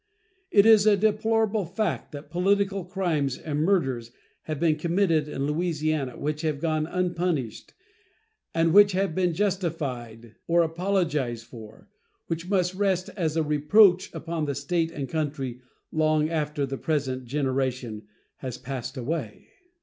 It 0.49 0.65
is 0.65 0.87
a 0.87 0.97
deplorable 0.97 1.63
fact 1.63 2.11
that 2.11 2.31
political 2.31 2.83
crimes 2.83 3.37
and 3.37 3.59
murders 3.61 4.09
have 4.45 4.59
been 4.59 4.75
committed 4.77 5.27
in 5.27 5.45
Louisiana 5.45 6.17
which 6.17 6.41
have 6.41 6.59
gone 6.59 6.87
unpunished, 6.87 7.75
and 8.51 8.73
which 8.73 8.93
have 8.93 9.13
been 9.13 9.35
justified 9.35 10.33
or 10.47 10.63
apologized 10.63 11.45
for, 11.45 11.87
which 12.25 12.49
must 12.49 12.73
rest 12.73 13.11
as 13.15 13.37
a 13.37 13.43
reproach 13.43 14.11
upon 14.11 14.45
the 14.45 14.55
State 14.55 14.91
and 14.91 15.07
country 15.07 15.61
long 15.91 16.31
after 16.31 16.65
the 16.65 16.79
present 16.79 17.25
generation 17.25 18.07
has 18.37 18.57
passed 18.57 18.97
away. 18.97 19.49